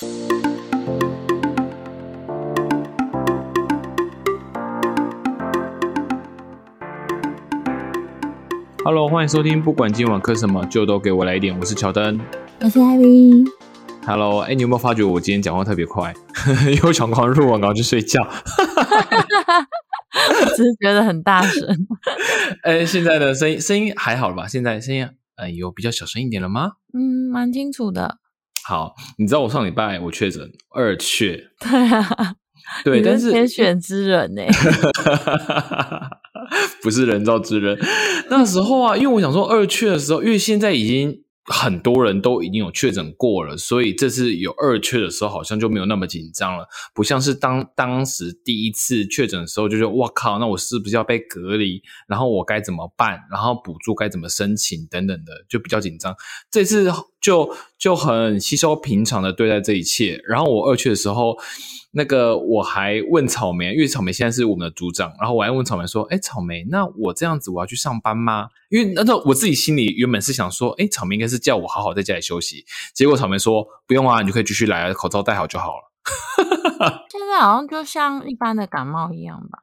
[0.00, 0.06] Hello，
[9.08, 11.58] 欢迎收听，不管今晚磕什么，就都给我来一点。
[11.58, 12.16] 我是乔丹，
[12.60, 13.44] 我是 Ivy。
[14.06, 16.14] Hello，哎，你有没有发觉我今天讲话特别快？
[16.70, 18.22] 因为我想赶快录完，赶快去睡觉。
[20.56, 21.76] 只是觉得很大声。
[22.62, 24.46] 哎，现在的声音声音还好了吧？
[24.46, 26.74] 现在声音呃有比较小声一点了吗？
[26.94, 28.18] 嗯，蛮清楚的。
[28.64, 32.34] 好，你知道我上礼拜我确诊二确， 对啊，
[32.84, 34.42] 对，但是天选之人呢、
[36.82, 37.78] 不是人造之人。
[38.28, 51.80] 那时候啊，因为我想说二确的时候，因为现在已经很多人都已经有确诊过了，所以这次有二确的时候，好像就没有那么紧张了，不像是当当时第一次确诊的时候，就觉得哇靠，那我是不是要被隔离？
[52.06, 53.18] 然后我该怎么办？
[53.30, 56.14] 然后补助该怎么申请等等的，就比较紧张。
[56.50, 60.20] 这次就就很吸收平常的对待这一切。
[60.26, 61.36] 然后我二去的时候。
[61.92, 75.90] 那个我还问草莓，因为草莓现在是我们的组长，然后我还问草莓说：“哎，草莓，那我这样子我要去上班吗？”因为那时候我自己心里原本是想说：“哎，草莓应该是叫我好好在家里休息。”结果草莓说：“不用啊，你就可以继续来，口罩戴好就好了。
[77.10, 79.58] 现在好像就像一般的感冒一样吧。”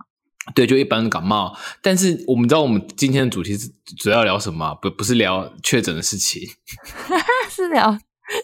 [0.54, 1.58] 对，就一般的感冒。
[1.82, 4.76] 但是我们知道我们今天的主题是主要聊什么？
[4.82, 6.42] 不，不是聊确诊的事情，
[7.50, 7.98] 是聊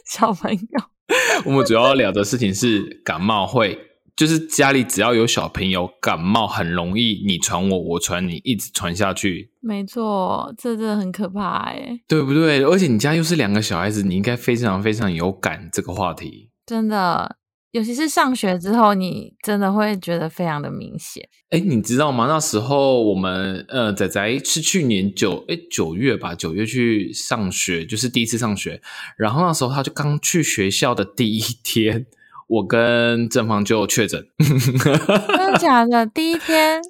[0.06, 0.84] 小朋友。
[1.46, 3.78] 我们主要聊的事情是感冒会，
[4.16, 9.52] 就是家里只要有小朋友感冒，很容易你传我，我传你，一直传下去。
[9.60, 12.64] 没错，这真的很可怕哎，对不对？
[12.64, 16.50] 而且你家又是两个小孩子，你应该非常非常有感这个话题。
[16.66, 17.36] 真的，
[17.72, 21.28] 尤其是上学之后，你真的会觉得非常的明显。
[21.52, 22.28] 哎，你知道吗？
[22.28, 28.82] 那时候我们呃，仔仔是去年九哎九月吧，九月去上学，就是第一次上学。
[29.18, 32.06] 然后那时候他就刚去学校的第一天，
[32.48, 34.26] 我跟正方就确诊。
[34.38, 36.06] 真的 假的？
[36.06, 36.82] 第一天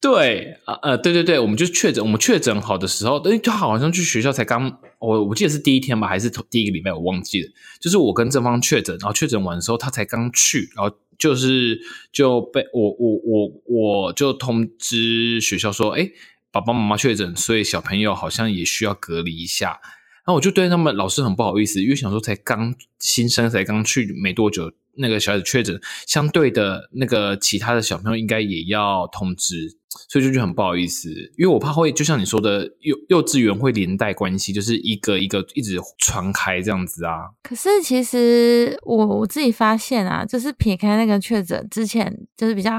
[0.00, 7.50] 对啊呃对对对，我们就确诊，我们确诊好的时候，因为他好像去学校才刚，我我记得是第一天吧，还是头第一个礼拜，我忘记了。
[7.80, 11.80] 就是我跟正方确诊，然后确诊完的时候，他才刚去，然后就是
[12.12, 16.10] 就被我我我我就通知学校说，哎，
[16.52, 19.80] 爸爸妈妈确诊，所以小朋友好像也需要隔离一下。
[20.22, 29.68] 然后我就对他们老师很不好意思，因为想说才刚新生才刚去没多久，那个小孩子确诊，相对的那个其他的小朋友应该也要通知，
[30.08, 37.30] 所以就就很不好意思，因为我怕会就像你说的幼幼稚园会连带关系，就是一个一个一直传开这样子啊。
[37.42, 42.78] 可是其实我我自己发现啊，就是撇开那个确诊之前，就是比较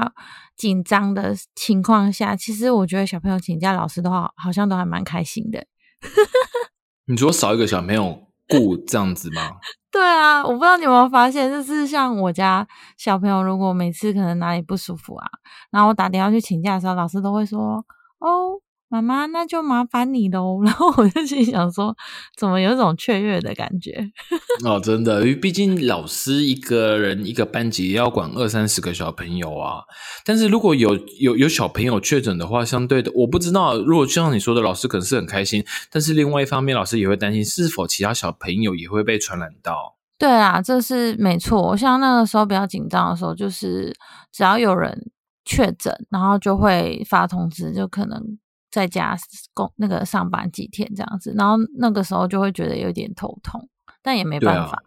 [0.56, 5.66] 紧张的情况下，其实我觉得小朋友请假，老师都好好像都还蛮开心的。
[7.06, 8.28] 你说少一个小朋友
[8.60, 9.50] 顾这样子吗？
[9.92, 15.26] 对啊，我不知道你有没有发现，就是像我家小朋友，如果每次可能哪里不舒服啊，
[15.70, 17.84] 然后我打电话去请假的时候，老师都会说
[18.20, 18.58] ：“哦，
[18.92, 21.96] 妈妈，那就麻烦你喽。”然后我就心想说，
[22.36, 24.04] 怎么有一种雀跃的感觉？
[24.64, 29.80] 哦，真的，因为毕竟老师一个人一个班级要管二三十个小朋友啊。
[30.26, 39.96] 但是如果有有有小朋友确诊的话，相对的，我不知道，如果就像你说的，老师可能是很开心，但是另外一方面，老师也会担心是否其他小朋友也会被传染到。
[40.18, 41.76] 对啊，这是没错。
[41.76, 43.92] 像那个时候比较紧张的时候，就是
[44.30, 45.10] 只要有人
[45.44, 48.38] 确诊，然后就会发通知，就可能
[48.72, 49.16] 在家
[49.54, 53.68] 工那个上班几天这样子，然后那个时候就会觉得有点头痛，
[54.02, 54.82] 但也没办法。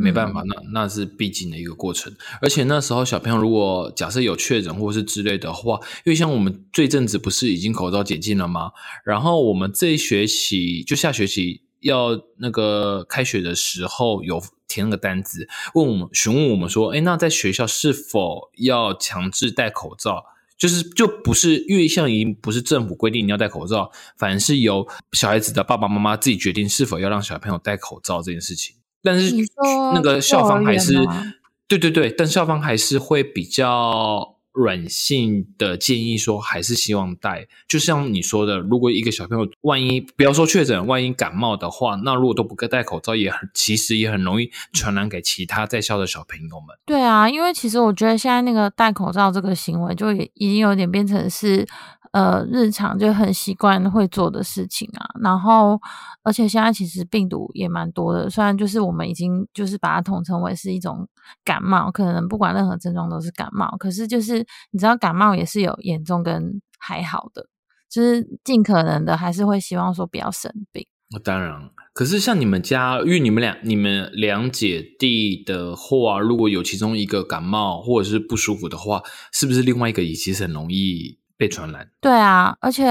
[0.00, 2.14] 没办法，那那是必经的一个过程。
[2.40, 8.70] 而且那时候小朋友如果假设有确诊或是之类的话，因为像我们这阵子不是已经口罩解禁了吗？
[9.04, 20.24] 然后我们这一学期就下学期要那个开学的时候有填那个单子，问我们询问我们说，哎，那在学校是否要强制戴口罩？
[20.58, 28.76] 就是就不是因为像已经不是政府规定你要戴口罩，反而是由小孩子的爸爸妈妈自己决定是否要让小朋友戴口罩这件事情。
[29.02, 29.32] 但是
[29.94, 30.94] 那个校方还是
[31.68, 37.46] 对对对，但校方还是会比较软性的建议说，还是希望戴。
[37.68, 46.76] 就像你说的，如果一个小朋友万一不要说确诊，万一感冒的话，那如果都不戴口罩，也很其实也很容易传染给其他在校的小朋友们。
[46.84, 51.64] 对啊，因为其实我觉得现在那个戴口罩这个行为，就也已经有点变成是
[52.18, 55.06] 呃日常就很习惯会做的事情啊。
[55.22, 55.78] 然后，
[56.24, 61.08] 而且现在其实病毒也蛮多的，虽然就是我们已经就是把它统称为是一种
[61.44, 67.46] 感冒，可能不管任何症状都是感冒，可是就是你知道感冒也是有严重跟还好的，
[67.88, 70.86] 就是尽可能的还是会希望说不要生病。
[71.10, 79.00] 那当然，可是像你们家，因为你们俩、你们两姐弟的话，如果有其中一个感冒或者是不舒服的话，
[79.32, 81.88] 是不是另外一个也其实很容易被传染？
[82.00, 82.84] 对啊，而且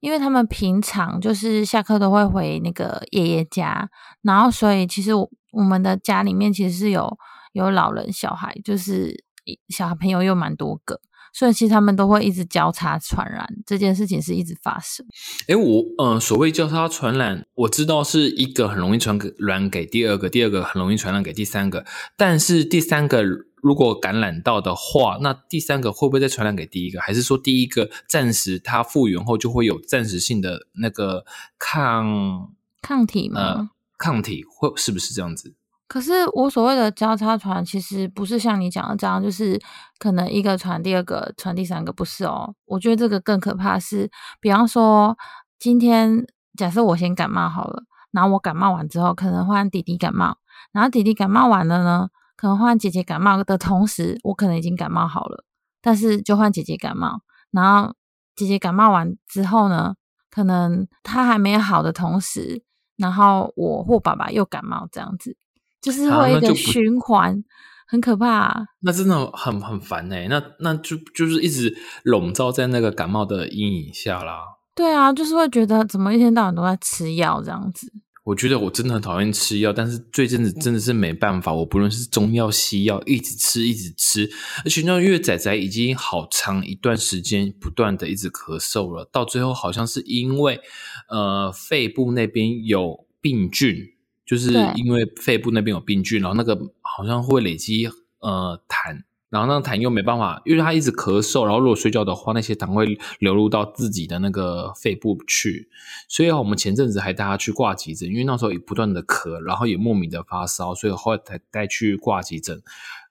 [0.00, 3.90] 因为他们平常就是下课都会回那个爷爷家，
[4.22, 7.18] 然后所以其实我我们的家里面其实是有
[7.52, 9.24] 有老人、小孩，就是
[9.68, 11.00] 小朋友又蛮多个。
[11.34, 15.06] 所以其实他们都会一直交叉传染，这件事情是一直发生。
[15.48, 21.86] 哎，我呃，所谓交叉传染，我知道是一个很容易传染给第二个，第二个很容易传染给第三个。
[22.18, 23.24] 但是第三个
[23.62, 27.00] 如果感染到的话，那第三个会不会再传染给第一个？
[27.00, 31.24] 还是说第一个暂时它复原后就会有暂时性的那个
[31.58, 32.50] 抗
[32.82, 33.70] 抗体吗？
[33.96, 35.54] 抗体会是不是这样子？
[35.86, 39.60] 可是我所谓的交叉传，其实不是像你讲的这样，就是
[39.98, 42.54] 可能一个传第二个，传第三个，不是哦。
[42.64, 44.10] 我觉得这个更可怕是，
[44.40, 45.16] 比方说
[45.58, 46.26] 今天
[46.56, 50.38] 假设我先感冒好了，然后我感冒完之后，可能换弟弟感冒，
[50.72, 52.08] 然后弟弟感冒完了呢，
[52.42, 55.44] 可能换姐姐感冒的同时，我可能已经感冒好了，
[55.80, 57.20] 但是就换姐姐感冒，
[57.52, 57.94] 然后
[58.34, 59.94] 姐姐感冒完之后呢，
[60.28, 62.64] 可能她还没有好的同时，
[62.96, 65.36] 然后我或爸爸又感冒这样子。
[65.80, 67.44] 就是会一个循环，
[67.86, 68.66] 很可怕。
[68.80, 71.72] 那真的很很烦哎，那那就就是一直
[72.02, 74.42] 笼罩在那个感冒的阴影下啦。
[74.74, 77.92] 对啊，就是会觉得怎么一天到晚都在吃药这样子。
[78.24, 81.52] 我觉得我真的很讨厌吃药，但是最近子真的是没办法。
[81.52, 84.30] 我不论是中药西药，一直吃一直吃，
[84.64, 90.60] 而且那因为仔仔已经好长一段时间不断的一直咳嗽了，到最后好像是因为
[91.08, 93.76] 呃肺部那边有病菌。
[94.24, 97.86] 就是因为肺部那边有病菌，然后那个好像会累积
[98.20, 105.68] 呃痰，然后那痰又没办法，因为他一直咳嗽，然后如果睡觉的话，那些痰会流入到自己的那个肺部去，
[106.06, 112.62] 所以我们前阵子还带他去挂急诊，因为那时候也不断的咳，然后也莫名的发烧，所以后来才带去挂急诊，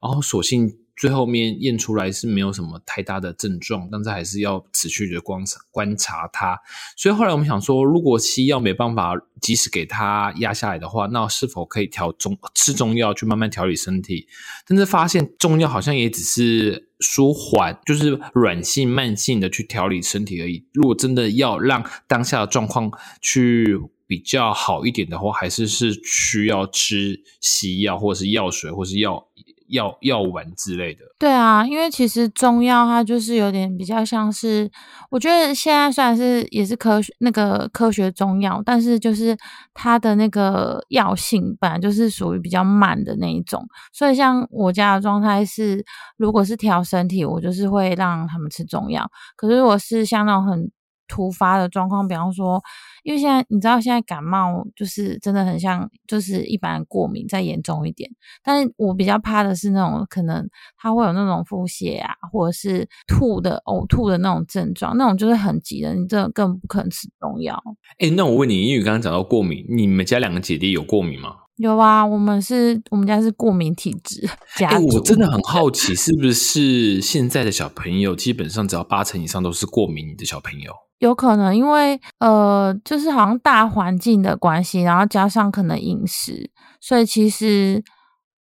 [0.02, 0.78] 然后索性。
[1.02, 6.56] 最后面验出来是没有什么太大的症状，但是还是要持续的观察观察它。
[6.96, 14.28] 所以后来我们想说，如果西药没办法及时给他压下来的话，那是否可以调中吃中药去慢慢调理身体？
[14.68, 20.64] 但是发现中药好像也只是舒缓，就是软性慢性的去调理身体而已。
[20.72, 29.30] 如果真的要让当下的状况去比较好一点的话，还是是需要吃西药，或者是药水，或是药。
[29.72, 34.70] 药药丸之类的，对啊，因为其实中药它就是有点比较像是，
[35.10, 39.36] 我觉得现在虽然是也是科学那个科学中药，但是就是
[39.74, 45.84] 它的那个药性本来就是属于比较慢的那一种，所以像我家的状态是，
[46.18, 50.70] 如果是调身体，我就是会让他们吃中药，可是如果是像那种很
[51.12, 52.64] 突发的状况，比方说。
[53.04, 58.08] 因为现在你知道，现在感冒就是真的很像，就是一般过敏再严重一点。
[58.44, 60.48] 但是我比较怕的是那种可能
[60.78, 67.60] 他会有那种腹泻啊，或者是吐的、呕吐的那种症状，那种就是很急的，你这更不可能吃中药。
[67.98, 71.38] 哎，那我问你，因为刚刚讲到过敏，你们家两个姐弟有过敏吗？
[71.56, 74.30] 有啊，我们是我们家是过敏体质。
[74.64, 80.72] 哎，我真的很 好奇，是不是现在的小朋友基本上只要八成以上都是过敏的小朋友？
[81.02, 86.50] 有可能，因为呃，就是好像大环境的关系，然后加上可能饮食，
[86.80, 87.84] 所以其实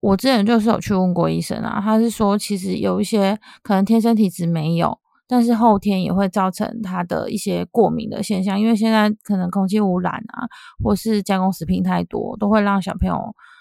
[0.00, 10.48] 我之前就是有去问过医生啊，他是说其实有一些可能天生体质没有，但是后天也会造成他的一些过敏的现象，因为现在可能空气污染啊，
[10.82, 13.16] 或是加工食品太多，都会让小朋友。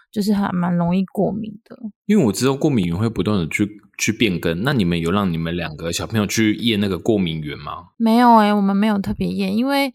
[0.10, 3.68] 就是还蛮容易过敏的，因为我知道过敏源会不断的去
[3.98, 4.64] 去变更。
[4.64, 7.90] 那你们有让你们两个小朋友去验那个过敏源吗？
[7.98, 9.94] 没有诶，我们没有特别验，因为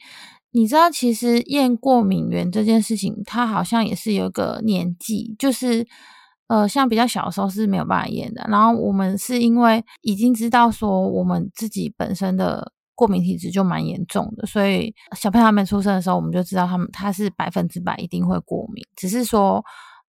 [0.53, 5.87] 你知道，其实验过敏源这件事情，它好像也是有个年纪，就是
[6.49, 8.45] 呃，像比较小的时候是没有办法验的。
[8.49, 19.65] 然后我们是因为已经知道说我们自己本身的过敏体质就蛮严重的，所以小朋友还没出生的时候，我们就知道他们他是百分之百一定会过敏，只是说。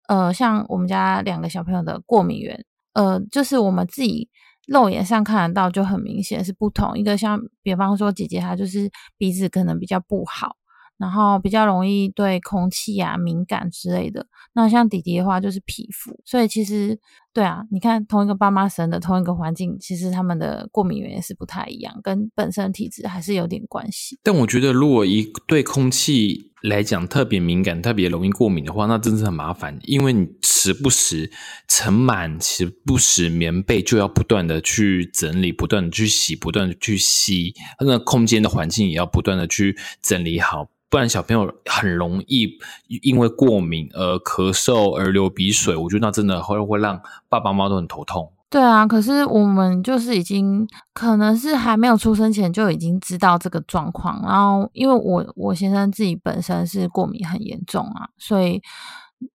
[0.08, 4.28] 呃，像我们家两个小朋友的过敏源，呃，就是我们自己
[4.66, 6.98] 肉眼上看得到，就很明显是不同。
[6.98, 10.56] 一个像，比方说姐姐她就是鼻子可能比较不好。
[10.98, 14.26] 然后比较容易对空气啊敏感之类的。
[14.52, 17.00] 那像弟弟的话就是皮肤，所以其实
[17.32, 24.18] 对啊，你看同一个爸妈生的同一个环境，其实他们的过敏原也是不太一样，跟本身体质还是有点关系。
[24.22, 31.30] 但我觉得如果一对空气来讲特别敏感、特别容易过敏的话，那真是很麻烦，因为你时不时
[31.66, 40.68] 尘螨、时不时棉被就要不断的去整理、不断的去洗、不断的去吸，那空间的环境也要不断的去整理好。
[40.90, 42.58] 不然小朋友很容易
[43.02, 48.32] 因为过敏而咳嗽而流鼻水，我觉得那真的会会让爸爸妈妈都很头痛。
[48.50, 58.60] 对啊，可是我们就是已经可能是还没有出生前就已经知道这个状况，然后因为我我先生自己本身是过敏很严重啊，所以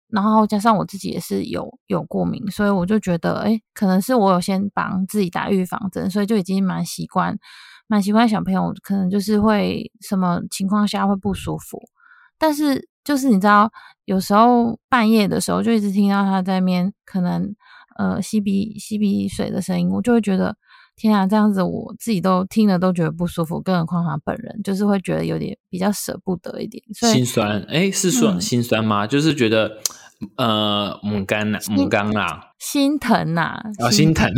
[0.10, 7.38] 然后加上我自己也是有有过敏，所以我就觉得，哎，可能是我有先帮自己打预防针，所以就已经蛮习惯，
[7.86, 11.80] 蛮习惯小朋友可能就是会什么情况下会不舒服，
[12.40, 13.72] 但是就是你知道，
[14.06, 17.56] 有时候半夜的时候就一直听到他在面可能。
[17.98, 20.56] 呃，吸鼻吸鼻水的声音，我就会觉得
[20.96, 27.62] 天啊，这样子我自己都听了都觉得不舒服，更何况他本人，就是会觉得有点比较舍不得一点，心酸。
[27.70, 29.08] 哎，是说心酸吗？
[29.08, 29.78] 就是觉得
[30.38, 34.32] 呃，母干呐，母干啦，心疼呐，啊，心疼啊，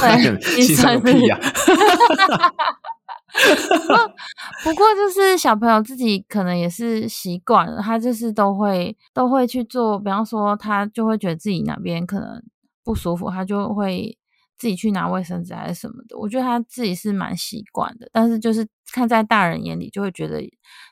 [0.20, 1.38] 对，心酸屁呀。
[4.64, 12.42] 不过就是小朋友自己可能也是习惯了，他就是都会都会去做，比方说他就会觉得自己哪边可能。
[12.84, 14.18] 不舒服，他就会
[14.58, 16.18] 自己去拿卫生纸还是什么的。
[16.18, 20.42] 我觉得他自己是蛮习惯的，但是就是看在大人眼里，就会觉得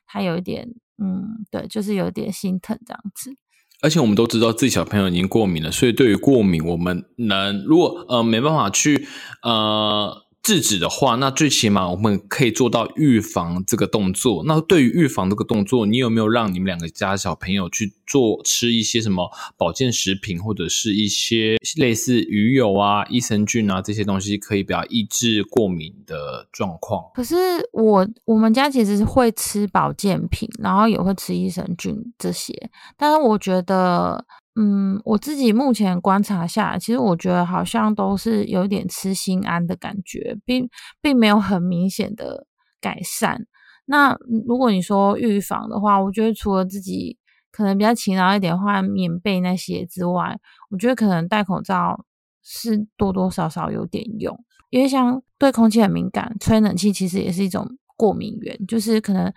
[0.06, 0.68] 他有一点，
[1.02, 3.35] 嗯，对，就是有点心疼这样子。
[3.82, 9.09] 而且我们都知道自己小朋友已经过敏了，所以对于过敏，我们能如果呃没办法去
[9.42, 10.30] 呃。
[10.42, 14.42] 制止的话，那最起码我们可以做到预防这个动作。
[14.47, 27.04] 那对于预防这个动作，你有没有让你们两个家小朋友去做吃一些什么保健食品，或者是一些类似鱼油啊、益生菌啊这些东西，可以比较抑制过敏的状况？
[27.14, 27.37] 可是
[27.73, 32.54] 我我们家其实是会吃保健品，然后也会吃益生菌这些，
[32.97, 34.25] 但是我觉得。
[34.57, 40.69] 嗯，我自己目前观察下，其实我觉得好像都是有点吃心安的感觉，并
[41.00, 42.47] 并没有很明显的
[42.80, 43.47] 改善。
[43.87, 44.16] 那
[44.47, 47.16] 如果你说预防的话，我觉得除了自己
[47.52, 50.37] 可能比较勤劳一点换棉被那些之外，
[50.71, 52.04] 我觉得可能戴口罩
[52.42, 54.37] 是多多少少有点用，
[54.71, 57.66] 因为像对空气很敏感，吹冷气其实也是一种
[57.97, 59.33] 过敏源，就是可能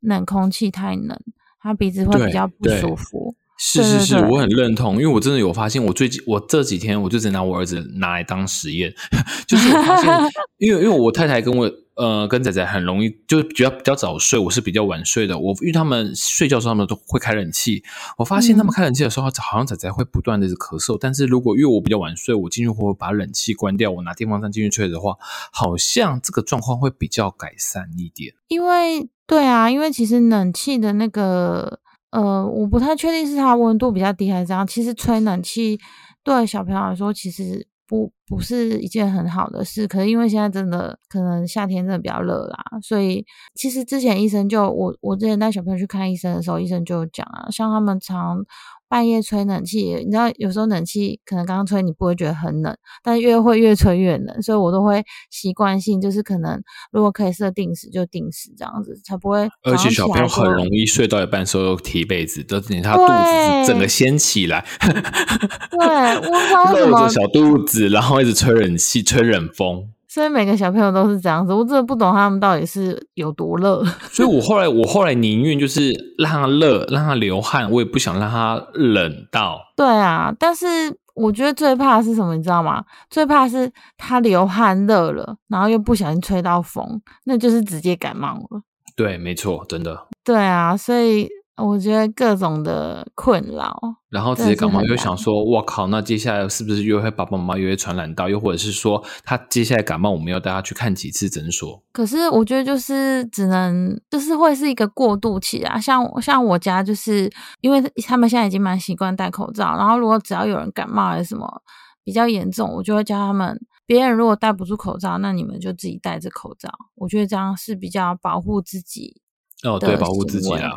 [0.00, 1.18] 冷空气太冷，
[1.60, 3.34] 他鼻子会比较不舒服。
[3.60, 8.94] 是是是，我很认同，因为我真的有发现，我最近我这几天我就只拿我儿子拿来当实验，
[9.48, 10.08] 就是我发现，
[10.58, 17.82] 因为因为我太太跟我呃跟仔仔很容易就比较比较早睡，我是比较晚睡的，我因为他们睡觉时候他们都会开冷气，
[18.18, 25.16] 我发现他们开冷气的时候，好像仔仔会不断的咳嗽，但是如果因为我比较晚睡，我进去会把冷气关掉，我拿电风扇进去吹的话，
[25.50, 28.34] 好像这个状况会比较改善一点。
[28.46, 31.80] 因为对啊，因为其实冷气的那个。
[32.10, 34.66] 呃，我不太确定是它温度比较低还是怎样。
[34.66, 35.78] 其实吹冷气
[36.24, 39.86] 对小朋友来说，其实不不是一件很好的事。
[39.86, 43.24] 可是因为现在真的可能夏天真的比较热啦，所以
[43.54, 48.44] 其实之前医生就我我之前带小朋友去看医生的时候，医生就讲啊，像他们常。
[48.88, 59.48] 半夜吹冷气，你知道有时候冷气可能刚刚吹你不会觉得很冷，但越会越吹越冷，所以我都会习惯性就是可能如果可以设定时就定时这样子，才不会。
[59.62, 64.64] 而且小朋友很容易睡到一半时候提被子，都等他肚子整个掀起来。
[64.80, 69.90] 对，我露着 小肚子，然后一直吹冷气，吹冷风。
[70.18, 73.84] 所以每个小朋友都是这样子，我真的不懂他们到底是有多热。
[74.10, 79.60] 所以我后来，我后来宁愿就是让他热，让他流汗，我也不想让他冷到。
[79.76, 80.66] 对啊，但是
[81.14, 82.82] 我觉得最怕是什么，你知道吗？
[83.08, 88.62] 最怕是他流汗热了，然后又不小心吹到风，那就是直接感冒了。
[88.96, 90.08] 对，没错，真的。
[90.24, 91.28] 对啊，所以。
[91.58, 93.76] 我觉得各种的困扰，
[94.08, 98.28] 然后直接感冒，又想说，我靠，那接下来是不是又会爸爸妈妈又会传染到？
[98.28, 101.82] 又或者是说，他接下来感冒，我们要带他去看几次诊所？
[101.92, 105.80] 可是我觉得就是只能，就是会是一个过渡期啊。
[105.80, 111.62] 像像我家，就是因为他们现在已经蛮习惯戴口罩，然后如果只要有人感冒还是什么
[112.04, 116.70] 比较严重，我就会教他们，别人如果戴不住口罩，那你们就自己戴着口罩。
[116.94, 119.20] 我觉得这样是比较保护自己。
[119.64, 120.70] 哦，对，保护自己啊。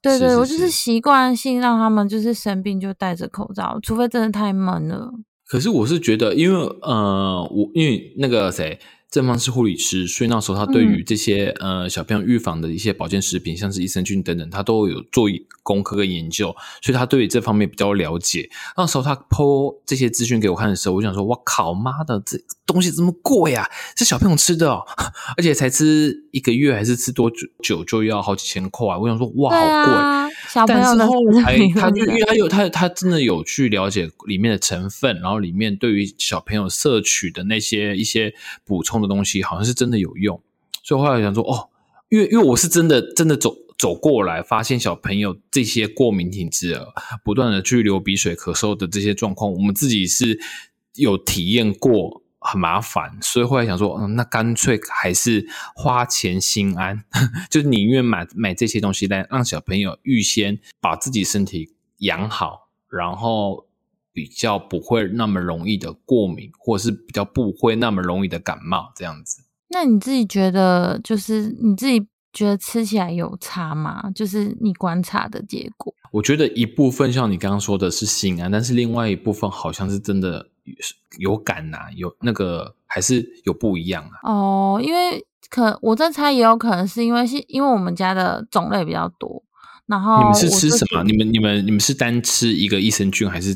[0.00, 5.10] 对对，我就是习惯性让他们就是生病就戴着口罩，除非真的太闷了。
[5.46, 8.78] 可是我是觉得，因为呃，我因为那个谁。
[9.10, 15.26] 正方是护理师，所以那时候他对于这些呃小朋友预防的一些保健食品，像是益生菌等等，他都有做
[15.62, 18.50] 功课跟研究，所以他对于这方面比较了解。
[18.76, 23.66] 那时候他剖这些资讯给我看的时候，我想说：“我靠，妈的，这东西这么贵呀？
[23.96, 24.84] 是小朋友吃的，哦
[25.38, 38.34] 而且才吃一个月还是吃多久就要好几千块？”我想说：“哇，好贵！”小朋友的后来他就因为他有他他真的有去了解里面的成分，然后里面对于小朋友摄取的那些一些
[38.66, 38.97] 补充。
[39.00, 40.40] 的东西好像是真的有用，
[40.82, 41.68] 所以后来想说哦，
[42.08, 46.80] 因为因为我是真的真的走走过来，发现小朋友这些过敏体质，
[47.24, 50.40] 不断的去流鼻水、咳嗽的这些状况，我们自己是
[50.94, 57.04] 有体验过，很麻烦，所以后来想说，嗯，那干脆还是花钱心安，
[57.48, 63.67] 就是宁愿买买这些东西来让小朋友预先把自己身体养好，然后
[64.18, 69.44] 比较不会那么容易的过敏，或者是比较不会那么容易的感冒这样子。
[69.68, 74.10] 那你自己觉得，就是你自己觉得吃起来有差吗？
[74.12, 75.94] 就是你观察的结果。
[76.10, 80.48] 我觉得一部分像你刚刚说的是心安，但是另外一部分好像是真的
[81.20, 84.28] 有感呐、有那个还是有不一样啊。
[84.28, 89.40] 哦，因为可我在猜，也有可能是因为是因为我们家的种类比较多，
[89.86, 91.04] 然后你们是吃什么？
[91.04, 93.54] 你们你们你们是单吃一个益生菌，还是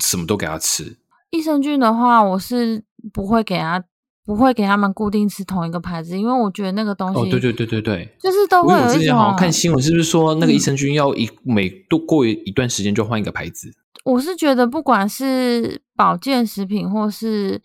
[0.00, 0.98] 什么都给他吃？
[1.30, 3.82] 益生菌的话，我是不会给他
[4.24, 8.16] 不会给他们固定吃同一个牌子，因为我觉得那个东西哦，对对对对对。
[8.20, 13.70] 就是都会有一种前好像看新闻，是不是说那个益嗯生菌要一每度过一段时间就换一个牌子？
[14.04, 17.60] 我是觉得不管是保健食品或是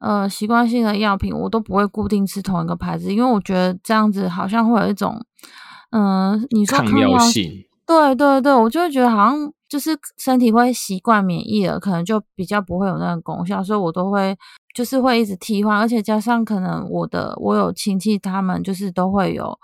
[0.00, 5.24] 呃习惯性的药品，我都不会固定吃同一个牌子，因为我觉得这样子好像会有一种，
[5.90, 7.64] 嗯、你说抗药性。
[7.86, 14.36] 对对对，我就会觉得好像就是身体会习惯免疫了，可能就比较不会有那个功效，所以我都会
[14.72, 19.58] 就是会一直替换，而且加上可能我的我有亲戚他们就是都会有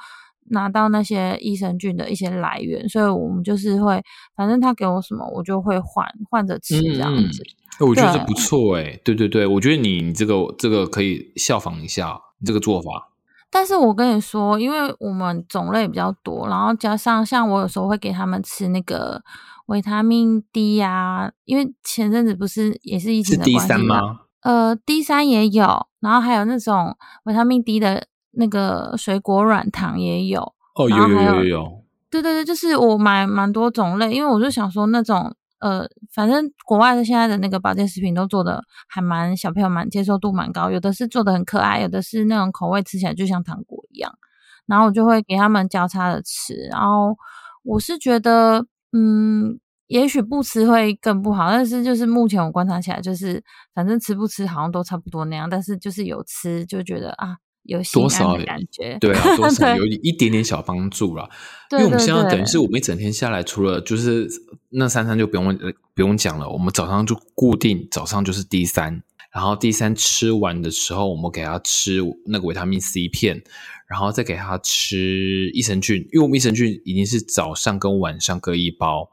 [0.47, 4.03] 拿到那些益生菌的一些来源，所以我们就是会
[4.35, 7.45] 反正他给我什么我就会换换着吃这样子。
[7.79, 13.10] 哎我觉得这不错哎、对对对，我觉得你你这个这个可以效仿一下你这个做法。
[13.51, 19.21] 但是我跟你说，因为我们种类比较多，然后加上像我有时候会给他们吃那个
[19.67, 24.21] 维他命 D 呀、因为前阵子不是也是疫是情的关系吗？
[24.43, 30.41] 呃，D 三也有，然后还有那种维他命 D 的那个水果软糖也有。
[30.77, 31.85] 哦，有有有有有。
[32.09, 44.13] 对对对，就是我买蛮多种类，因为我就想说那种呃，反正国外的现在的那个保健食品都做的还蛮小朋友蛮接受度蛮高，有的是做的很可爱，有的是那种口味吃起来就像糖果一样，
[44.67, 47.17] 然后我就会给他们交叉的吃，然后
[47.63, 49.59] 我是觉得嗯。
[49.91, 53.43] 也许不吃会更不好，但是就是目前我观察起来，就是
[53.75, 58.97] 反正吃不吃好像都差不多那样，但是就是有吃就觉得啊，有多少的感觉。
[59.01, 61.29] 对啊， 多少有一点点小帮助啦。
[61.73, 64.29] 因为我们现在等于是我们一整天下来，除了就是
[64.71, 73.43] 那三餐就不用呃不用讲了，我们早上就固定早上就是 D 三，然后 D 三吃完的时候，我们给他吃那个维他命 C 片，
[73.89, 79.09] 然后再给他吃益生菌，因为我们益生菌已经是早上跟晚上各一包，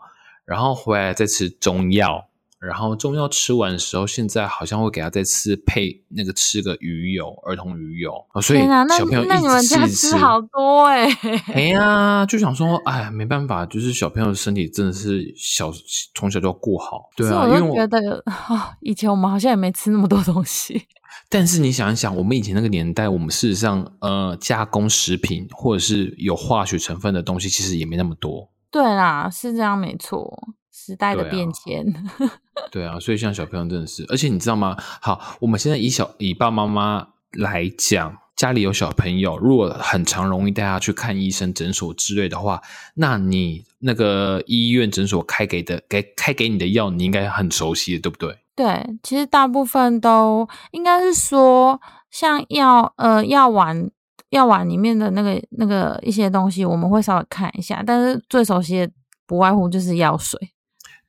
[0.46, 2.27] 然后回来再吃中药。
[2.60, 11.08] 然后中药吃完的时候，现在好像会给他再吃配那个吃个鱼油，儿童鱼油，哦所以天啊，那小朋友一那你们家吃吃好多哎、
[11.54, 15.72] 哎呀，就想说，哎，没办法，就是小朋友的身体真的是小
[16.16, 20.88] 从小就要顾好，对啊，我因为觉得啊，以前我们好像也没吃那么多东西。
[21.30, 30.48] 但是你想一想，我们以前那个年代，我们事实上呃加工食品或者是有化学成分的东西，其实也没那么多，对啦，是这样没错，
[30.88, 31.86] 时代的对啊变迁。
[32.72, 34.78] 对啊，所以像小朋友真的是，而且你知道吗？
[35.02, 42.62] 好，我们现在以小以爸妈妈来讲，家里有小朋友，如果很常容易带他去看医生、诊所之类的话，
[42.96, 48.38] 那你那个医院诊所开给的给开给你的药，你应该很熟悉的，对不对？
[48.56, 53.90] 对，其实大部分都应该是说，像药呃药丸
[54.32, 58.92] 药丸里面的那个那个一些东西，我们会稍微看一下，但是最熟悉的
[59.28, 60.40] 不外乎就是药水，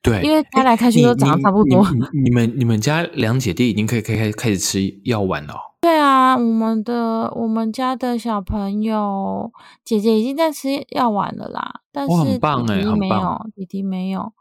[0.01, 1.87] 对，因为开来开去都长得差不多。
[2.13, 9.53] 你们你们家两姐弟已经可以可以开开始吃药丸了哦、对啊，我们的我们家的小朋友
[9.85, 14.33] 姐姐已经在吃药丸了啦，但是弟弟没有，弟弟没有，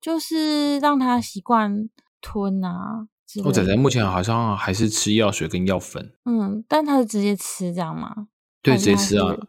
[0.00, 1.88] 就是让他习惯
[2.20, 3.06] 吞啊
[3.44, 3.76] 我仔仔。
[3.76, 8.26] 目前好像还是吃药水跟药粉，嗯，但他是直接吃这样吗？
[8.62, 9.40] 对，直接吃啊是，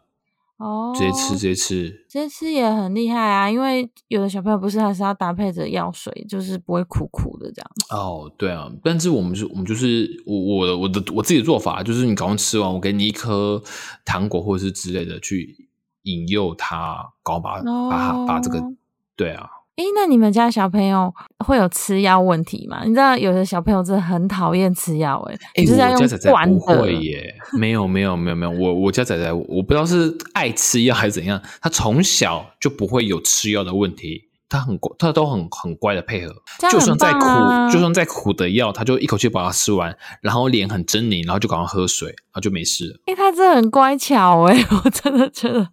[0.58, 1.90] 哦，直接吃直接吃。
[2.08, 7.70] 直接吃也很厉害啊，因为有的小朋友不是还是要搭配着药水，就是不会苦苦的这样。
[7.90, 13.62] 哦，对啊，但是我们是，我们就是我我的我的我自己的做法，就是你赶快吃完，我给你一颗
[14.06, 15.68] 糖果或者是之类的去
[16.04, 18.74] 引诱他，搞把把他把这个哦，
[19.18, 21.14] 对啊，诶，那你们家小朋友
[21.46, 22.84] 会有吃药问题吗？
[22.86, 26.82] 你知道有的小朋友真的很讨厌吃药，诶，哎、就是要用我家仔仔灌不的。
[26.82, 36.34] 会耶，没有没有没有没有，我我家仔仔我不知道是爱吃药还是怎样，他从小就不会有吃药的问题，他很乖，他都很很乖的配合，
[36.72, 37.26] 就算再苦，
[37.72, 43.00] 就算再苦的药，他就一口气把它吃完，然后脸很狰狞，然后就赶快喝水，然后就没事了。
[43.08, 45.68] 诶，他真的很乖巧诶， 我真的觉得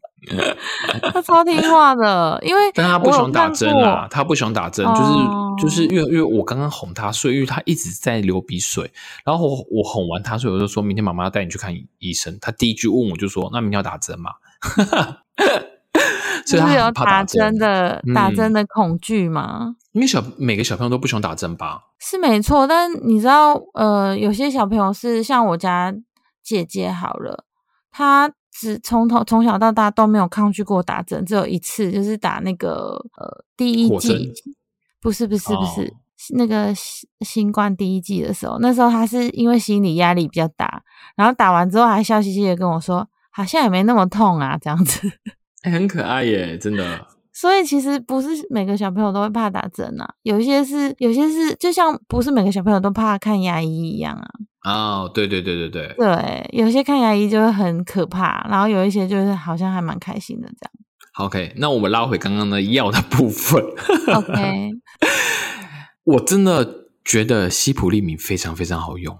[1.13, 8.91] 他超听话的，因为 但他不喜欢打针啊啊，，他不喜欢打针，哦就是就是因为因为我刚刚哄他睡，因为他一直在流鼻水，
[9.25, 12.39] 然后我我哄完他睡，我就说明天妈妈要带你去看医生。
[12.41, 14.31] 他第一句问我就说：“那明天要打针吗？”
[16.47, 19.77] 是有打针针，的打嗯针的恐惧吗。
[19.93, 21.83] 因为小每个小朋友都不喜欢打针吧？
[21.99, 25.95] 是没错，但你知道，呃，有些小朋友是像我家
[26.43, 27.45] 姐姐好了，
[27.91, 34.33] 她只从头从小到大都没有抗拒过打针，只有一次就是打那个呃第一季，
[35.01, 35.97] 不是不是不是、哦
[36.35, 40.81] 那个新新冠第一季的时候，那时候她是因为心理压力比较大，
[41.17, 45.01] 然后打完之后还笑嘻嘻的跟我说，好像也没那么痛啊，这样子。
[45.63, 47.07] 哎很可爱耶，真的。
[47.33, 54.29] 所以其实不是每个小朋友都会怕打针啊，有一些是，有些是，就像不是每个小朋友都怕看牙医一样啊。
[54.71, 60.69] 哦，对对对对对，对，有些看牙医就会很可怕，然后有一些就是好像还蛮开心的这
[61.15, 63.63] 好 OK，那我们拉回刚刚的药的部分。
[64.15, 64.71] OK，
[66.05, 69.19] 我真的觉得西普利敏非常非常好用，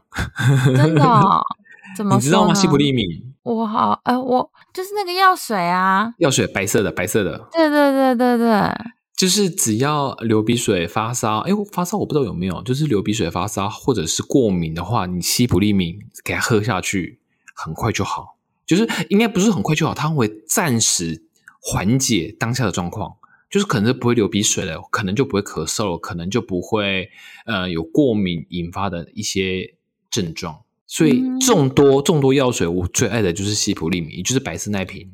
[0.77, 1.43] 真的哦、
[1.97, 2.55] 怎么你知道吗？
[2.55, 3.07] 西普利敏
[3.43, 6.15] 我好，呃，我就是那个药水啊。
[6.19, 8.73] 药水白色的，白色的，对对对对对，
[9.17, 17.21] 就是只要流鼻水、发烧，哎，我发烧我不知道有没有，就是流鼻水、发烧或者是过敏的话，你西普利敏给它喝下去，
[17.55, 18.39] 很快就好。
[18.65, 21.25] 就是应该不是很快就好，它会暂时
[21.61, 23.17] 缓解当下的状况，
[23.51, 27.11] 就是可能是不会流鼻水了，可能就不会咳嗽了，可能就不会
[27.45, 29.75] 呃有过敏引发的一些
[30.09, 30.62] 症状。
[30.95, 35.09] 所以嗯众多众多药水，我最爱的就是西普利敏，也就是白色那瓶。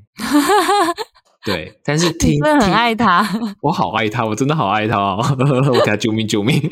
[1.47, 3.25] 对，但是听你真的很听爱他。
[3.63, 5.25] 我好爱他，我真的好爱他哦！
[5.39, 6.61] 我给他救命救命！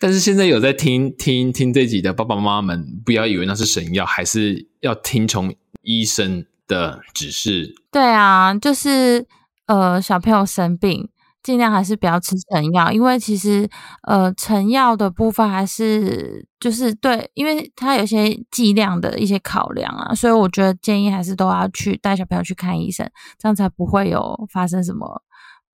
[0.00, 7.76] 但是现在有在听听听这集的爸爸妈妈们，不要以为那是神药，还是要听从医生的指示。
[7.92, 9.24] 对啊，就是
[9.66, 11.08] 呃，小朋友生病，
[11.48, 13.66] 尽量还是不要吃成药，因为其实
[14.06, 25.22] 呃，成药的部分还是就是对，因为它有些剂量的一些考量啊，所以我觉得建议还是都要去带小朋友去看医生，这样才不会有发生什么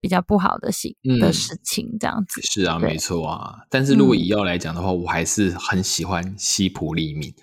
[0.00, 2.40] 比较不好的事、嗯的事情，这样子。
[2.42, 3.56] 是啊，对没错啊。
[3.68, 7.34] 但是如果嗯以药来讲的话，我还是很喜欢西普利敏。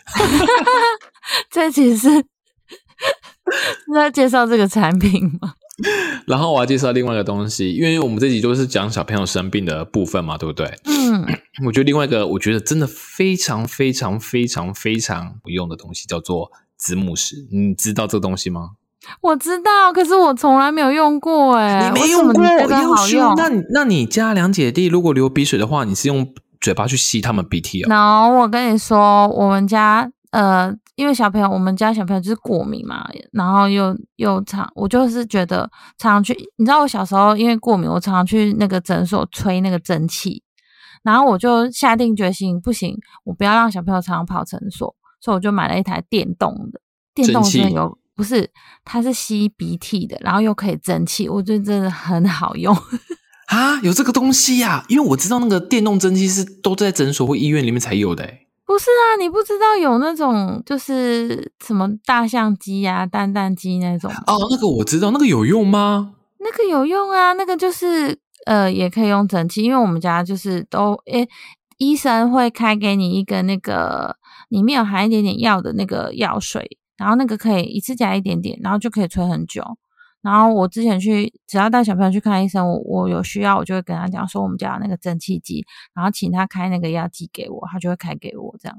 [1.52, 5.54] 这其实是 是在介绍这个产品吗？
[6.28, 10.68] 然后我要介绍另外一个东西，因为我们这集都是讲小朋友生病的部分嘛，对不对？
[10.86, 11.26] 嗯，
[11.66, 17.36] 我觉得另外一个，我觉得真的非常非常非常非常有用的东西，叫做子母石。
[17.52, 18.72] 你知道这个东西吗？
[19.22, 23.34] 我知道，可是我从来没有用过哎、你觉得优秀好用？
[23.36, 40.44] 那你那你家两姐弟如果流鼻水的话，你是用嘴巴去吸他们鼻涕哦？？no，我跟你说，我们家呃，因为小朋友，我们家小朋友就是过敏嘛，然后又又常，我就是觉得常常去，你知道我小时候因为过敏，我常常去那个诊所吹那个蒸汽，
[41.04, 46.82] 然后我就下定决心，不行，我不要让小朋友常常跑诊所，所以我就买了一台电动的，
[47.14, 47.98] 电动的有。
[48.14, 48.52] 不是，
[48.86, 52.76] 它是吸鼻涕的，然后又可以蒸汽，我觉得真的很好用。
[53.48, 58.41] 啊，有这个东西呀、因为我知道那个电动蒸汽是都在诊所或医院里面才有的、欸。
[58.72, 66.14] 不是啊，你不知道有那种就是什么大象机啊、蛋蛋机那种，哦，那个我知道，那个有用吗？
[66.40, 71.28] 那个有用啊，那个就是呃也可以用蒸汽，因为我们家就是都诶，
[71.80, 74.16] 医生会开给你一个那个
[74.48, 79.62] 里面有含一点点药的那个药水，然后那个可以一次加一点点，然后就可以吹很久。
[80.22, 88.78] 然后我之前去，只要带小朋友去看医生，我我有需要，我就会跟他讲说我们家有那个蒸汽机，然后请他开那个药剂给我，他就会开给我这样。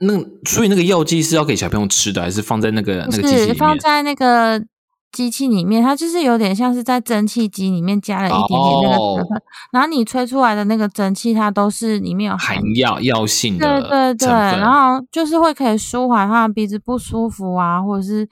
[0.00, 0.14] 那
[0.48, 3.48] 所以那个药剂是要给小朋友吃的，还是放在那个不那个机器里面？
[3.48, 4.64] 是放在那个
[5.12, 18.26] 机器里面，它就是有点像是在蒸汽机里面加了一点点那个哦成分，然后你吹出来的那个蒸汽，它都是里面有含含药药性对的对对，对然后就是会可以舒缓他的鼻子不舒服啊，或者是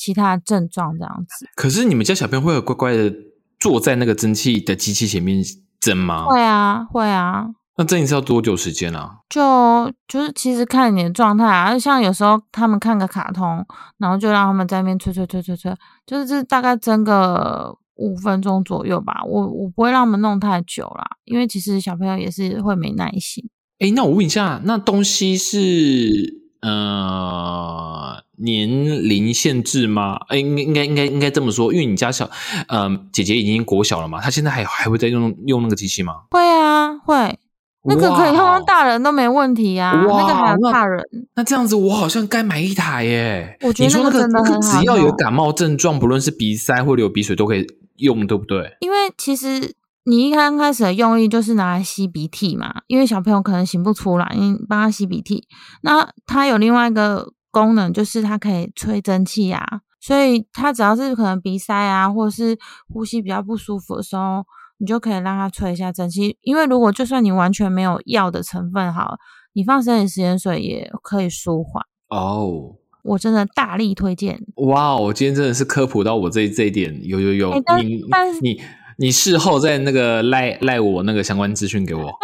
[0.00, 1.46] 其他症状这样子。
[1.54, 3.14] 可是你们家小朋友会有乖乖的
[3.58, 5.44] 坐在那个蒸汽的机器前面
[5.78, 6.24] 蒸吗？
[6.24, 7.44] 会啊，会啊，
[7.76, 9.18] 那蒸一次要多久时间啊？
[9.28, 13.64] 就就是其实看你的状态啊，像有时候他们看个卡通，
[13.98, 15.74] 然后就让他们在那边吹吹吹吹吹，
[16.06, 19.20] 就是这大概蒸个五分钟左右吧。
[19.26, 23.44] 我我不会让他们弄太久啦，因为其实小朋友也是会没耐心。
[23.80, 28.68] 诶，那我问一下，那东西是呃年
[29.08, 30.18] 龄限制吗？
[30.28, 32.30] 诶，应该应该应该应该这么说，因为你家小
[32.68, 36.14] 呃姐姐已经国小了嘛，她现在还还会再用用那个机器吗？
[36.30, 37.38] 会啊，会。
[37.82, 41.02] 那个可以用哇到大人都没问题啊，那个还有那大人。
[41.34, 43.56] 那这样子，我好像该买一台耶。
[43.62, 48.76] 我觉得你说那个那个真的很好只要有感冒症状，不论是鼻塞或流鼻水都可以用，对不对？
[48.80, 49.72] 因为其实
[50.10, 55.46] 你一刚开始的用意就是拿来吸鼻涕嘛，因为小朋友可能擤不出来，你帮他吸鼻涕。
[55.82, 59.64] 那它有另外一个功能，就是它可以吹蒸汽啊，
[60.00, 64.44] 所以它只要是可能鼻塞啊，或者是呼吸比较不舒服的时候，
[64.78, 66.36] 你就可以让它吹一下蒸汽。
[66.42, 69.18] 因为如果就算你完全没有药的成分好了，
[69.52, 71.84] 你放生理食盐水也可以舒缓。
[72.08, 74.40] 哦，我真的大力推荐。
[74.56, 78.60] 哇，我今天真的是科普到我这这一点，有有有，你但是你
[79.00, 82.04] 你事后再那个赖赖我那个相关资讯给我。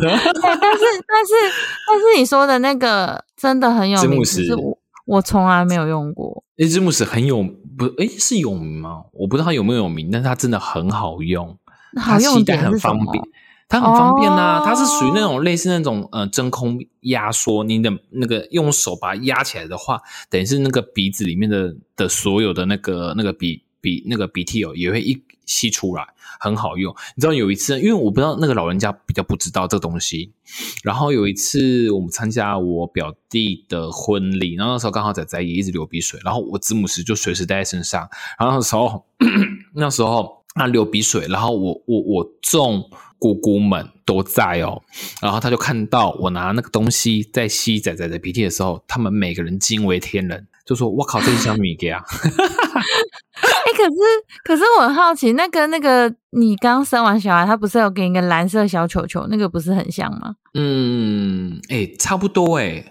[0.00, 1.32] 对，但是但是
[1.86, 6.42] 但是你说的那个真的很有名，是我我从来没有用过。
[6.56, 7.44] 诶，字幕是很有
[7.78, 9.04] 不诶是有名吗？
[9.12, 11.56] 我不知道它有没有有名，但是它真的很好用，
[11.94, 13.22] 它好用携带很方便。
[13.68, 26.06] 它很方便呐、哦它是属于那种类似那种呃真空压缩，你的那个用手把它压起来的话，等于是那个鼻子里面的的所有的那个那个鼻鼻那个鼻涕哦，也会一吸出来，
[26.38, 26.94] 很好用。
[27.16, 30.32] 你知道有一次，因为我不知道那个老人家比较不知道这个东西，
[30.84, 39.06] 然后有一次我们参加我表弟的婚礼，然后那时候刚好仔仔也一直流鼻水，然后我子母石就随时带在身上，然后那时候
[39.74, 42.88] 那时候他流鼻水，然后我我我众
[43.18, 44.80] 姑姑们都在哦，
[45.20, 52.02] 然后他就看到我拿那个东西在吸仔仔的鼻涕的时候，他们每个人惊为天人，就说：“我靠，这是小米给啊！”
[53.80, 54.00] 可是
[54.44, 60.34] 可是我很好奇，那个那个你刚生完小孩，他不是有给你一个蓝色小球球，那个不是很像吗？
[60.54, 62.84] 嗯，哎，差不多哎，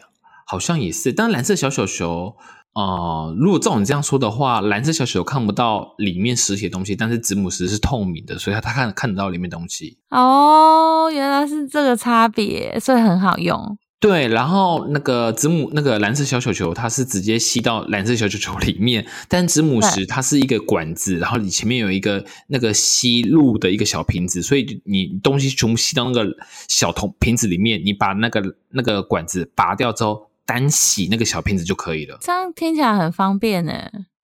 [0.45, 1.13] 好像也是。
[1.13, 2.35] 但蓝色小球球，
[2.73, 9.97] 呃，如果照你这样说的话，蓝色小球球看不到里面实体的东西，但是子母石是透明的，所以它它看看得到里面东西。
[10.09, 13.77] 哦，原来是这个差别，所以很好用。
[13.99, 26.25] 对，然后那个子母那个蓝色小球球，它是直接吸到蓝色小球球里面，但子母石它是一个管子，然后你前面有一个那个吸入的一个小瓶子，所以你东西全部吸到那个
[26.69, 32.17] 小桶瓶子里面，你把那个那个管子拔掉之后，单洗那个小瓶子就可以了。
[32.21, 33.73] 这样听起来很方便呢。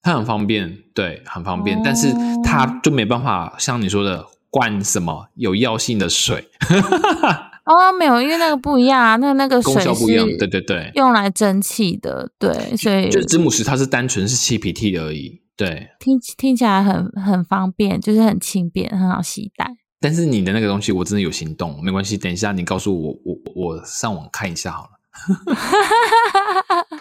[0.02, 6.48] 它很方便，对，很方便，但是它就没办法像你说的灌什么有药性的水，
[7.66, 10.28] 哦，没有，因为那个不一样啊，那那个功水效不一样。
[10.28, 15.42] 是对对对，用来蒸汽的，对，所以就是子母石它是单纯是吸鼻涕而已。
[15.58, 19.66] 对，听听起来很很方便，就是很轻便，很好携带。
[20.00, 24.90] 但是你的那个东西我真的有行动，没关系，等一下你告诉我，我我上网看一下好了。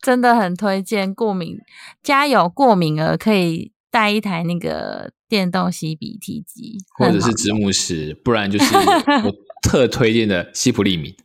[0.00, 1.58] 真的很推荐过敏，
[2.02, 8.74] 家有过敏儿可以带一台那个电动吸鼻涕机，或者是子母石，不然就是
[9.26, 11.14] 我特推荐的西普利敏。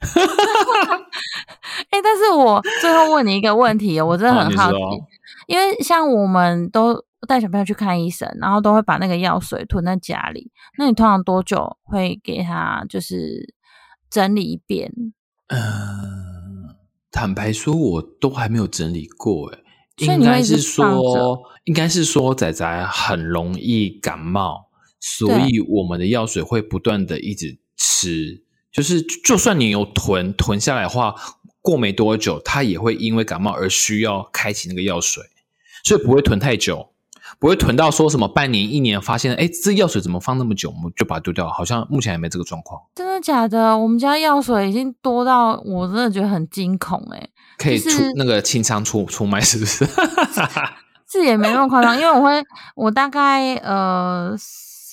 [1.91, 5.08] 哎、但是我最后问你一个问题哦，我真的很好奇，说
[5.47, 10.52] 因为像我们都带小朋友去看医生，然后都会把那个药水囤在家里。
[10.78, 13.54] 那你通常多久会给他就是
[14.10, 14.91] 整理一遍？
[15.47, 16.75] 嗯，
[17.12, 19.60] 坦白说，我都还没有整理过，哎
[19.97, 31.15] 所以应该是说，应该是说仔仔很容易感冒，所以我们的药水会不断的一直吃，就是就算你有囤囤下来的话，
[31.62, 35.24] 过没多久，它也会因为感冒而需要开启那个药水，
[35.84, 36.89] 所以不会囤太久。
[37.38, 41.48] 不会囤到说什么半年、一年，发现哎，这药水怎么放那么久，我们就把它丢掉。
[41.48, 43.78] 好像目前还没这个状况，真的假的？
[43.78, 49.88] 我们家药水已经多到我真的觉得很惊恐哎、可以出就是那个清仓出出卖，是不 是？
[51.12, 52.44] 是也没那么夸张，因为我会，
[52.76, 54.36] 我大概呃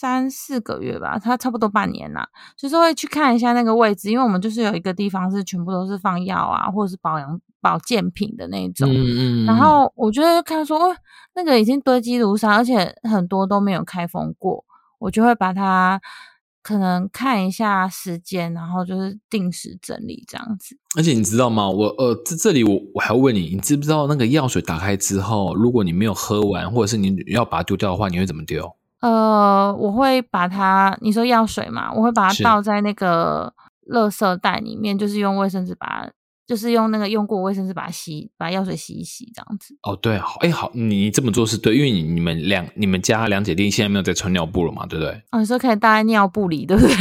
[0.07, 2.25] 三四个月吧，它差不多半年啦，
[2.57, 8.89] 就是会去看一下那个位置，因为我们就是有一个地方是全部都是放药啊，或者是保养保健品的那种。
[8.89, 10.97] 嗯然后我就会看说，哦，
[11.35, 14.65] 那个已经堆积如山，而且很多都没有开封过，
[15.01, 16.01] 我就会把它
[16.63, 20.79] 可能看一下时间，然后就是定时整理这样子。
[20.97, 21.69] 而且你知道吗？
[21.69, 28.73] 我呃，这这里我我还要问你，你知不知道那个药水打开之后，如果你没有喝完，或者是你要把它丢掉的话，你会怎么丢？
[29.01, 33.53] 呃，我会把它，你说药水嘛，我会把它倒在那个
[33.93, 36.11] 垃圾袋里面，就是用卫生纸把它，
[36.47, 39.77] 就是用那个用过卫生纸把它洗，把药水洗一洗这样子。
[39.83, 45.13] 哦，对，好，哎，好，你这么做是对，因为你你们两你们家两姐弟现在没有在穿尿布了嘛，对不对？
[45.31, 46.97] 哦，你说可以搭在尿布里，对不对？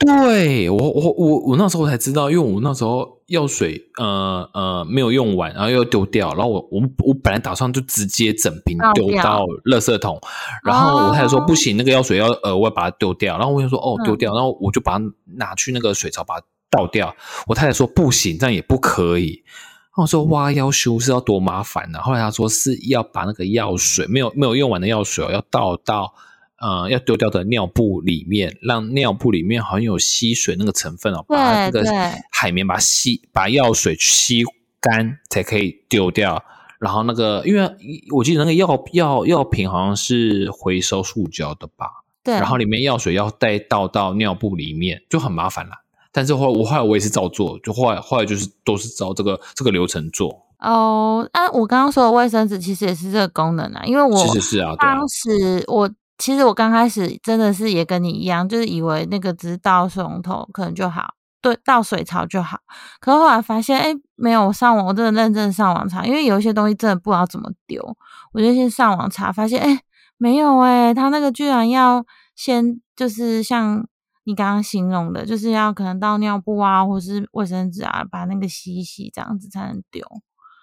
[0.06, 10.20] 对我我我我那时候才知道，因为我那时候药水呃呃没有用完，然后又丢掉，然后我我我本来打算就直接整瓶丢到垃圾桶，
[10.62, 14.04] 然后我太太说哦不行，那个药水要额外把它丢掉，然后我就说哦嗯。
[14.04, 17.14] 丢掉，然后我就把它拿去那个水槽把它倒掉，
[17.46, 19.42] 我太太说不行，这样也不可以。
[19.46, 26.12] 然后我说挖药修是要多麻烦呢、后来他说是要把那个药水没有没有用完的药水哦，要倒到
[26.64, 31.84] 呃要丢掉的尿布里面，让尿布里面好像有吸水那个成分哦，把那个
[32.30, 34.42] 海绵把吸把药水吸
[34.80, 36.42] 干才可以丢掉。
[36.80, 37.70] 然后那个，因为
[38.10, 41.86] 我记得那个药药药品好像是回收塑胶的吧，
[42.22, 45.82] 对，然后里面药水要带倒到尿布里面，就很麻烦啦。
[46.12, 50.46] 但是后来我后来我也是照做，就后来后来就是都是照这个这个流程做。
[50.58, 62.58] 哦，啊，我刚刚说的卫生纸其实也是这个功能啊，因为我是是是啊，对啊当，时我其实我刚开始真的是也跟你一样，就是以为那个只是倒水龙头可能就好，对，倒水槽就好。
[63.00, 67.82] 可是后来发现，哎，没有，我上网我真的认真上网查，因为有一些东西真的不知道怎么丢，
[68.32, 69.80] 我就先上网查，发现，哎，
[70.16, 73.86] 没有哎、他那个居然要先就是像。
[74.26, 80.02] 你刚刚形容的，就是要可能倒尿布啊，或是卫生纸啊，把那个洗一洗，这样子才能丢。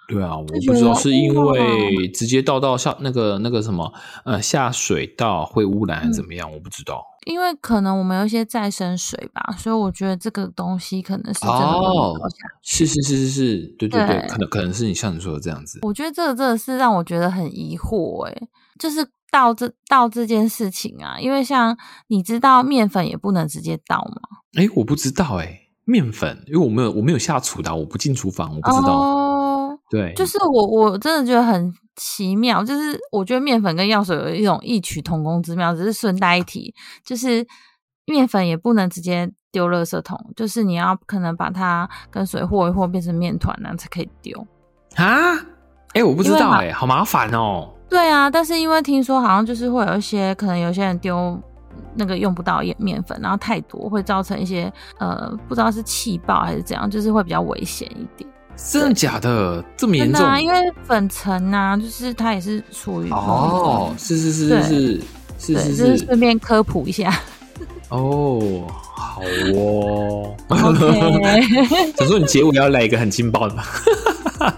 [0.08, 3.94] 对啊，我不知道是因为直接倒到下那个那个什么
[4.26, 7.04] 呃下水道会污染还是怎么样，我不知道。
[7.28, 12.16] 因为可能我们有一些再生水吧，所以我觉得这个东西可能是真的哦
[12.64, 15.80] 是是是是是，对对对，对可能可能是你像你说的这样子。
[15.84, 24.40] 我觉得这个真的是让我觉得很疑惑诶、就是倒这倒这件事情啊，因为像你知道面粉也不能直接倒吗？
[24.58, 28.98] 哎，我不知道哎，面粉，因为我没有我没有下厨的，我不进厨房，我不知道。
[29.00, 29.21] 哦，
[29.92, 36.74] 对，就是我我真的觉得很奇妙，就是我觉得面粉跟药水有一种异曲同工之妙，只是顺带一提，
[37.06, 37.46] 就是
[38.06, 44.48] 面粉也不能直接丢垃圾桶，就是你要可能把它跟水和一和变成面团，然后才可以丢。
[44.96, 45.36] 啊，
[45.94, 47.70] 哎，我不知道哎，好麻烦哦。
[47.90, 51.38] 对啊，但是因为听说好像就是会有一些可能有些人丢
[51.96, 58.31] 那个用不到的面粉，然后太多会造成一些呃不知道是气爆还是怎样，就是会比较危险一点。
[58.56, 59.64] 真的假的？
[59.76, 60.24] 这么严重？
[60.24, 65.02] 啊，因为粉尘啊，就是它也是属于哦，是是是对是是
[65.40, 67.14] 是对，是就是是顺便科普一下。
[67.90, 69.22] 哦，好
[69.56, 70.36] 哦。
[71.98, 73.64] 想说你结尾要来一个很劲爆的吗？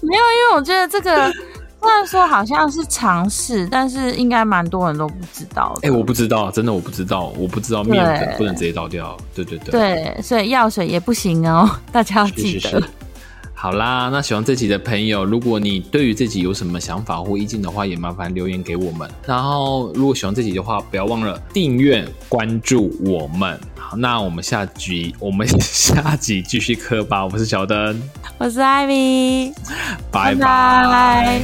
[0.00, 1.32] 没有，因为我觉得这个
[1.80, 5.88] 虽然说好像是尝试，但是应该蛮多人都不知道的。
[5.88, 9.16] 哎、我不知道，真的我不知道，我不知道面粉不能直接倒掉。
[9.34, 12.70] 对对对，对，所以药水也不行哦， 大家要记得。
[12.70, 12.84] 是是。
[13.60, 19.10] 好啦，那喜欢这集的朋友，如果你对于这集有什么想法或意见的话，也麻烦留言给我们。
[19.26, 23.58] 然后，如果喜欢这集的话，不要忘了订阅、关注我们。
[23.76, 27.26] 好，那我们下集我们下集继续磕吧。
[27.26, 28.00] 我是小灯，
[28.38, 29.52] 我是艾米，
[30.12, 31.42] 拜拜拜